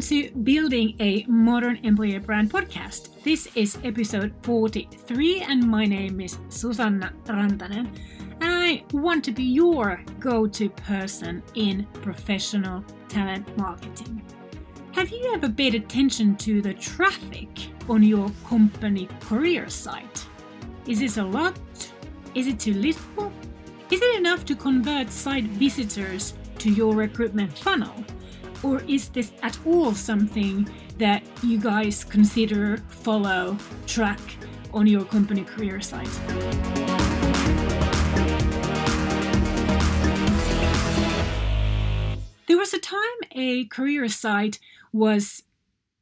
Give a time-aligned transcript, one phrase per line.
[0.00, 3.22] Welcome to Building a Modern Employer Brand podcast.
[3.22, 7.86] This is episode 43, and my name is Susanna Rantanen.
[8.40, 14.22] And I want to be your go to person in professional talent marketing.
[14.92, 17.50] Have you ever paid attention to the traffic
[17.86, 20.26] on your company career site?
[20.86, 21.58] Is this a lot?
[22.34, 23.30] Is it too little?
[23.90, 28.02] Is it enough to convert site visitors to your recruitment funnel?
[28.62, 30.68] Or is this at all something
[30.98, 33.56] that you guys consider, follow,
[33.86, 34.20] track
[34.72, 36.08] on your company career site?
[42.46, 44.58] There was a time a career site
[44.92, 45.42] was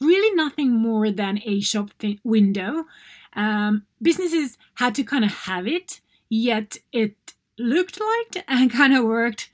[0.00, 1.90] really nothing more than a shop
[2.24, 2.86] window.
[3.34, 9.04] Um, businesses had to kind of have it, yet it looked like and kind of
[9.04, 9.50] worked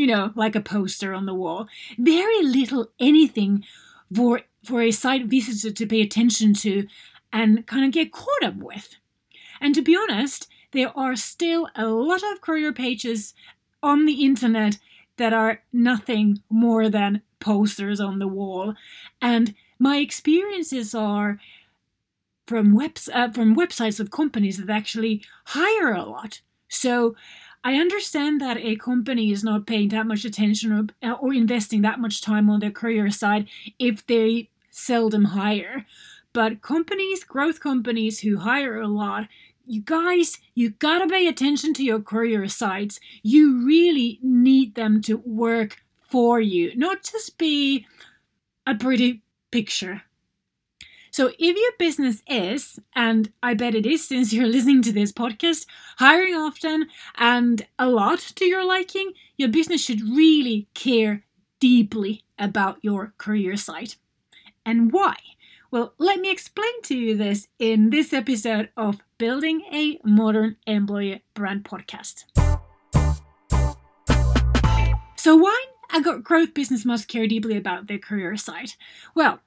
[0.00, 1.68] you know, like a poster on the wall.
[1.98, 3.66] Very little anything
[4.14, 6.86] for for a site visitor to pay attention to
[7.30, 8.96] and kind of get caught up with.
[9.60, 13.34] And to be honest, there are still a lot of career pages
[13.82, 14.78] on the internet
[15.18, 18.74] that are nothing more than posters on the wall.
[19.20, 21.38] And my experiences are
[22.46, 26.40] from webs uh, from websites of companies that actually hire a lot.
[26.70, 27.16] So
[27.62, 32.00] I understand that a company is not paying that much attention or, or investing that
[32.00, 35.84] much time on their career side if they seldom hire.
[36.32, 39.28] But companies, growth companies who hire a lot,
[39.66, 42.98] you guys, you gotta pay attention to your career sites.
[43.22, 47.86] You really need them to work for you, not just be
[48.66, 50.02] a pretty picture.
[51.20, 55.12] So, if your business is, and I bet it is since you're listening to this
[55.12, 55.66] podcast,
[55.98, 61.26] hiring often and a lot to your liking, your business should really care
[61.60, 63.96] deeply about your career site.
[64.64, 65.16] And why?
[65.70, 71.22] Well, let me explain to you this in this episode of Building a Modern Employee
[71.34, 72.24] Brand podcast.
[75.16, 78.78] So, why a growth business must care deeply about their career site?
[79.14, 79.40] Well,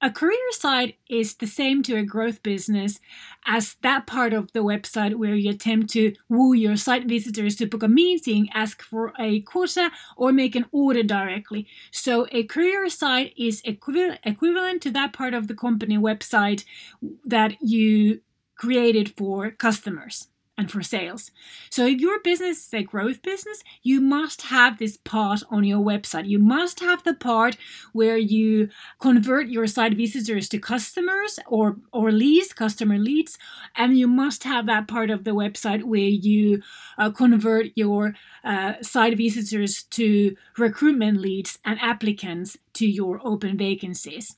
[0.00, 3.00] a career site is the same to a growth business
[3.46, 7.66] as that part of the website where you attempt to woo your site visitors to
[7.66, 11.66] book a meeting, ask for a quota, or make an order directly.
[11.90, 16.64] So, a career site is equivalent to that part of the company website
[17.24, 18.20] that you
[18.56, 21.30] created for customers and for sales.
[21.70, 25.78] So if your business is a growth business, you must have this part on your
[25.78, 26.28] website.
[26.28, 27.56] You must have the part
[27.92, 28.68] where you
[29.00, 33.38] convert your site visitors to customers or or leads, customer leads,
[33.76, 36.60] and you must have that part of the website where you
[36.98, 38.14] uh, convert your
[38.48, 44.36] uh, site visitors to recruitment leads and applicants to your open vacancies.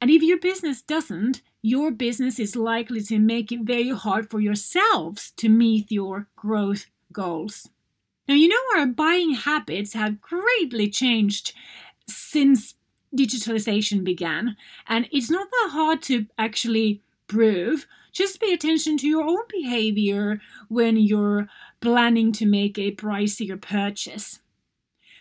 [0.00, 4.40] And if your business doesn't, your business is likely to make it very hard for
[4.40, 7.68] yourselves to meet your growth goals.
[8.26, 11.52] Now, you know, our buying habits have greatly changed
[12.08, 12.74] since
[13.16, 14.56] digitalization began,
[14.88, 17.00] and it's not that hard to actually
[17.32, 17.86] prove.
[18.12, 21.48] Just pay attention to your own behavior when you're
[21.80, 24.40] planning to make a pricier purchase.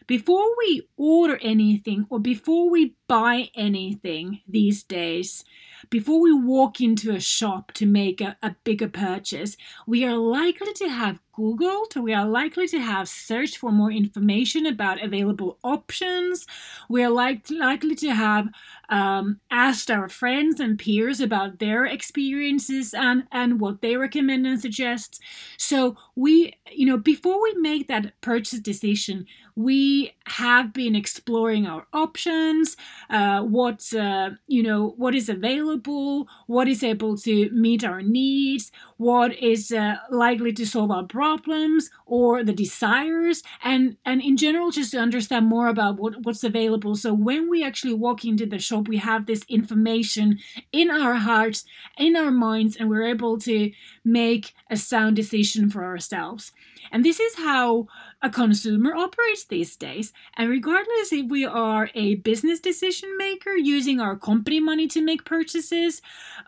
[0.08, 5.44] Before we order anything or before we buy anything these days,
[5.90, 10.72] before we walk into a shop to make a, a bigger purchase, we are likely
[10.74, 16.46] to have Googled, we are likely to have searched for more information about available options.
[16.90, 18.50] We are like, likely to have
[18.90, 24.60] um, asked our friends and peers about their experiences and, and what they recommend and
[24.60, 25.22] suggest.
[25.58, 31.88] So we, you know, before we make that purchase decision, we have been exploring our
[31.94, 32.76] options,
[33.10, 38.72] uh, what uh, you know, what is available, what is able to meet our needs,
[38.98, 44.72] what is uh, likely to solve our problems or the desires, and and in general,
[44.72, 46.96] just to understand more about what, what's available.
[46.96, 50.40] So when we actually walk into the shop, we have this information
[50.72, 51.66] in our hearts,
[51.98, 53.72] in our minds, and we're able to
[54.04, 56.52] make a sound decision for ourselves.
[56.92, 57.88] And this is how
[58.22, 60.14] a consumer operates these days.
[60.36, 65.26] And regardless if we are a business decision maker using our company money to make
[65.26, 66.02] purchases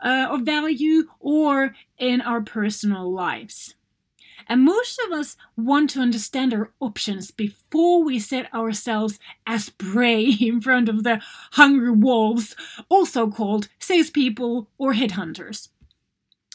[0.03, 3.75] uh, of value or in our personal lives.
[4.47, 10.23] And most of us want to understand our options before we set ourselves as prey
[10.39, 11.21] in front of the
[11.53, 12.55] hungry wolves,
[12.89, 15.69] also called salespeople or headhunters.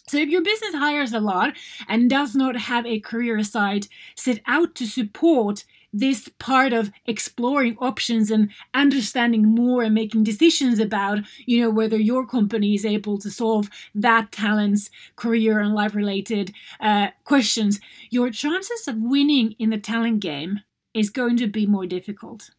[0.09, 1.55] So, if your business hires a lot
[1.87, 7.77] and does not have a career site set out to support this part of exploring
[7.79, 13.17] options and understanding more and making decisions about you know whether your company is able
[13.19, 19.71] to solve that talent's career and life related uh, questions your chances of winning in
[19.71, 20.61] the talent game
[20.95, 22.51] is going to be more difficult.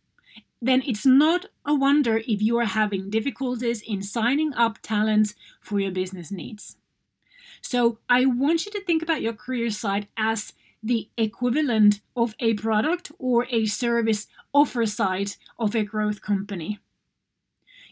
[0.61, 5.79] Then it's not a wonder if you are having difficulties in signing up talent for
[5.79, 6.78] your business needs
[7.61, 12.53] so i want you to think about your career site as the equivalent of a
[12.53, 16.79] product or a service offer site of a growth company.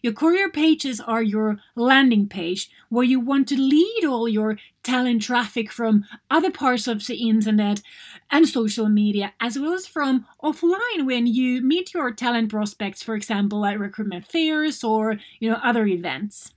[0.02, 5.24] Your career pages are your landing page where you want to lead all your talent
[5.24, 7.82] traffic from other parts of the internet
[8.30, 13.16] and social media, as well as from offline when you meet your talent prospects, for
[13.16, 16.54] example, at recruitment fairs or you know other events.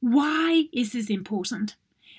[0.00, 1.76] Why is this important?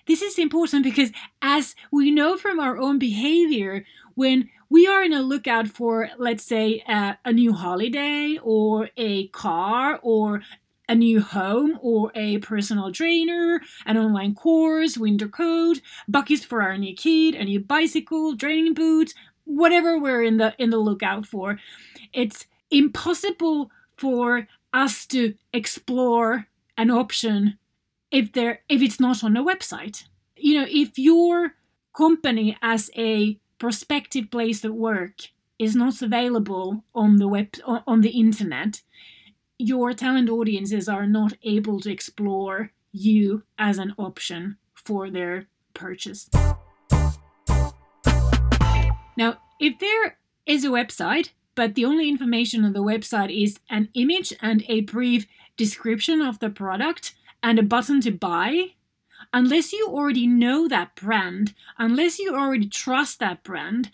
[0.07, 1.12] This is important because,
[1.42, 6.44] as we know from our own behavior, when we are in a lookout for, let's
[6.44, 10.42] say, uh, a new holiday or a car or
[10.88, 16.78] a new home or a personal trainer, an online course, winter coat, buckets for our
[16.78, 19.16] new kid, a new bicycle, training boots,
[19.46, 21.60] whatever we're in the in the lookout for.
[22.13, 26.48] It's impossible for us to explore
[26.78, 27.57] an option
[28.12, 30.06] if there if it's not on a website.
[30.36, 31.54] You know, if your
[31.96, 38.10] company as a prospective place of work is not available on the web on the
[38.10, 38.81] internet,
[39.57, 46.30] your talent audiences are not able to explore you as an option for their purchase.
[49.18, 53.90] Now, if there is a website, but the only information on the website is an
[53.94, 55.25] image and a brief
[55.56, 58.71] description of the product, and a button to buy,
[59.31, 63.92] unless you already know that brand, unless you already trust that brand,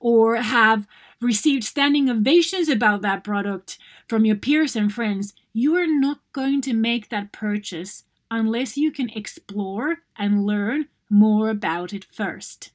[0.00, 0.86] or have
[1.20, 3.76] received standing ovations about that product
[4.08, 8.90] from your peers and friends, you are not going to make that purchase unless you
[8.90, 12.72] can explore and learn more about it first.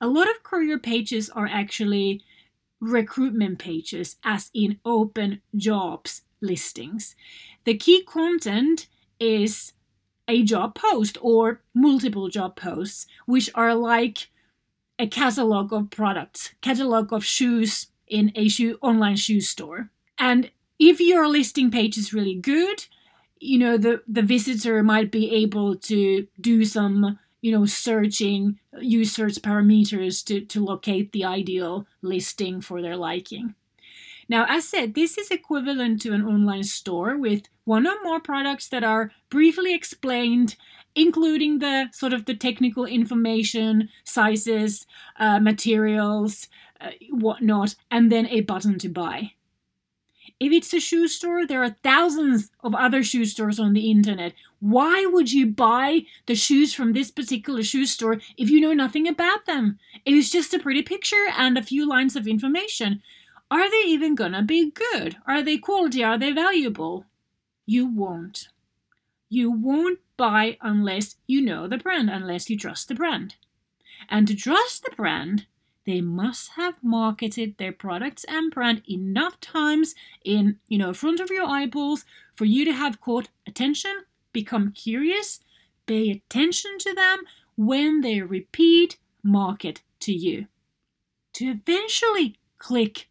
[0.00, 2.22] A lot of career pages are actually
[2.80, 7.14] recruitment pages, as in open jobs listings.
[7.64, 8.86] The key content
[9.20, 9.72] is
[10.26, 14.28] a job post or multiple job posts, which are like
[14.98, 19.90] a catalog of products, catalog of shoes in a shoe online shoe store.
[20.18, 22.86] And if your listing page is really good,
[23.40, 29.12] you know the the visitor might be able to do some you know searching use
[29.12, 33.54] search parameters to to locate the ideal listing for their liking
[34.28, 38.68] now, as said, this is equivalent to an online store with one or more products
[38.68, 40.56] that are briefly explained,
[40.94, 44.86] including the sort of the technical information, sizes,
[45.18, 46.48] uh, materials,
[46.80, 49.32] uh, whatnot, and then a button to buy.
[50.40, 54.34] If it's a shoe store, there are thousands of other shoe stores on the internet.
[54.60, 59.08] Why would you buy the shoes from this particular shoe store if you know nothing
[59.08, 59.78] about them?
[60.04, 63.02] It is just a pretty picture and a few lines of information.
[63.50, 65.16] Are they even gonna be good?
[65.26, 66.04] Are they quality?
[66.04, 67.06] Are they valuable?
[67.66, 68.48] You won't.
[69.30, 73.36] You won't buy unless you know the brand, unless you trust the brand.
[74.08, 75.46] And to trust the brand,
[75.86, 79.94] they must have marketed their products and brand enough times
[80.24, 85.40] in, you know, front of your eyeballs for you to have caught attention, become curious,
[85.86, 87.20] pay attention to them
[87.56, 90.46] when they repeat market to you.
[91.34, 93.08] To eventually click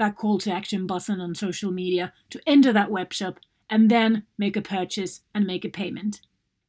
[0.00, 3.38] that call to action button on social media to enter that web shop
[3.68, 6.22] and then make a purchase and make a payment.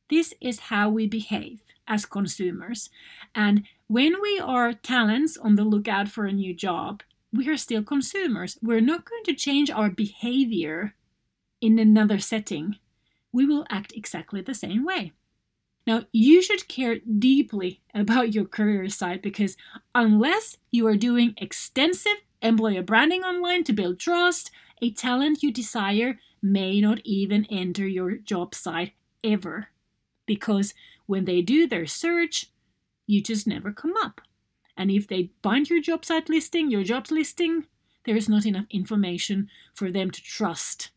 [0.09, 2.89] This is how we behave as consumers.
[3.33, 7.83] And when we are talents on the lookout for a new job, we are still
[7.83, 8.57] consumers.
[8.61, 10.93] We're not going to change our behavior
[11.61, 12.75] in another setting.
[13.31, 15.13] We will act exactly the same way.
[15.87, 19.55] Now, you should care deeply about your career site because
[19.95, 26.19] unless you are doing extensive employer branding online to build trust, a talent you desire
[26.41, 28.93] may not even enter your job site
[29.23, 29.67] ever.
[30.25, 30.73] Because
[31.05, 32.47] when they do their search,
[33.05, 34.21] you just never come up.
[34.77, 37.65] And if they find your job site listing, your jobs listing,
[38.05, 40.91] there is not enough information for them to trust.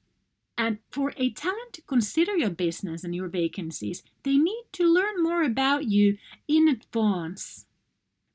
[0.56, 5.22] And for a talent to consider your business and your vacancies, they need to learn
[5.22, 7.66] more about you in advance.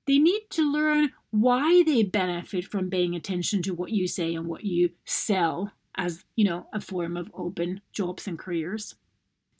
[0.05, 4.48] They need to learn why they benefit from paying attention to what you say and
[4.48, 8.95] what you sell as, you know, a form of open jobs and careers.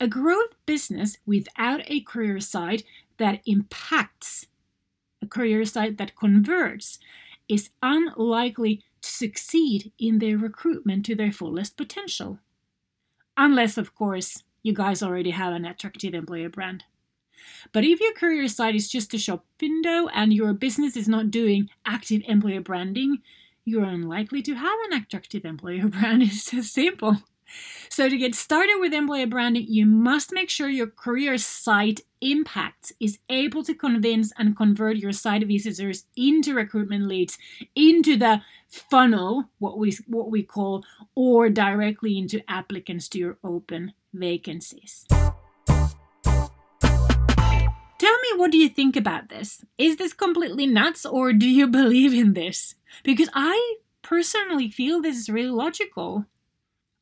[0.00, 2.84] A growth business without a career site
[3.18, 4.46] that impacts,
[5.22, 6.98] a career site that converts,
[7.48, 12.38] is unlikely to succeed in their recruitment to their fullest potential.
[13.36, 16.84] Unless, of course, you guys already have an attractive employer brand.
[17.72, 21.30] But if your career site is just a shop window and your business is not
[21.30, 23.18] doing active employer branding,
[23.64, 26.22] you're unlikely to have an attractive employer brand.
[26.22, 27.18] It's so simple.
[27.88, 32.92] So, to get started with employer branding, you must make sure your career site impact
[33.00, 37.38] is able to convince and convert your site visitors into recruitment leads,
[37.74, 43.92] into the funnel, what we what we call, or directly into applicants to your open
[44.12, 45.06] vacancies.
[48.10, 49.64] Tell me what do you think about this?
[49.78, 52.74] Is this completely nuts or do you believe in this?
[53.04, 56.26] Because I personally feel this is really logical.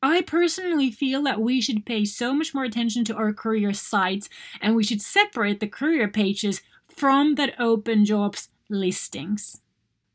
[0.03, 4.29] I personally feel that we should pay so much more attention to our career sites
[4.61, 9.61] and we should separate the career pages from that open jobs listings.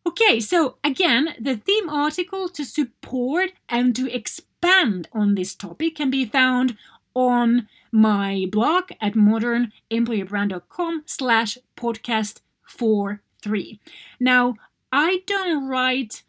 [0.07, 6.09] Okay, so again, the theme article to support and to expand on this topic can
[6.09, 6.77] be found
[7.15, 13.81] on my blog at modernemployerbrand.com slash podcast 43.
[14.21, 14.57] Now,
[14.93, 16.23] I don't write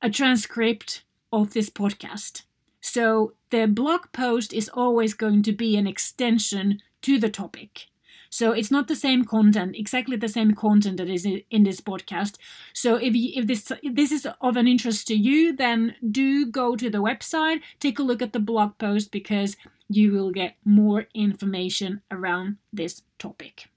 [0.00, 2.42] a transcript of this podcast.
[2.80, 7.86] So the blog post is always going to be an extension to the topic.
[8.28, 12.38] So it's not the same content, exactly the same content that is in this podcast.
[12.72, 16.46] So if you, if this if this is of an interest to you, then do
[16.46, 19.58] go to the website, take a look at the blog post because
[19.94, 23.68] you will get more information around this topic.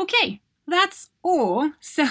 [0.00, 1.72] Okay, that's all.
[1.80, 2.04] So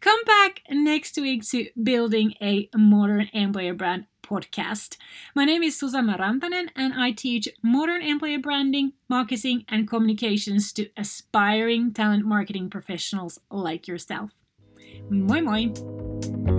[0.00, 4.96] come back next week to building a modern employer brand podcast.
[5.34, 10.88] My name is Susanna Rantanen and I teach modern employer branding, marketing, and communications to
[10.96, 14.30] aspiring talent marketing professionals like yourself.
[15.10, 16.55] Moi moi!